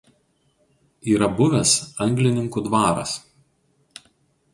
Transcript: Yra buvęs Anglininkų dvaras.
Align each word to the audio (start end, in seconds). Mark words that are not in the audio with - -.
Yra 1.11 1.27
buvęs 1.41 1.73
Anglininkų 2.05 2.63
dvaras. 2.69 3.13